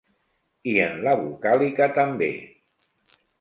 I 0.71 0.71
en 0.85 0.95
la 1.07 1.13
vocàlica 1.19 1.89
també. 1.99 2.31